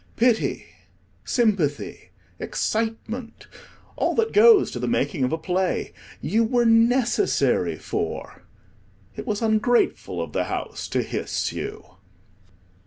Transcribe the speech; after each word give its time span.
Pity, 0.15 0.65
sympathy, 1.23 2.09
excitement, 2.39 3.45
all 3.95 4.15
that 4.15 4.33
goes 4.33 4.71
to 4.71 4.79
the 4.79 4.87
making 4.87 5.23
of 5.23 5.31
a 5.31 5.37
play, 5.37 5.93
you 6.21 6.43
were 6.43 6.65
necessary 6.65 7.75
for. 7.77 8.41
It 9.15 9.27
was 9.27 9.43
ungrateful 9.43 10.19
of 10.19 10.33
the 10.33 10.45
house 10.45 10.87
to 10.87 11.03
hiss 11.03 11.53
you. 11.53 11.85